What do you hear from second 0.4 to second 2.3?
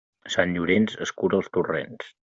Llorenç escura els torrents.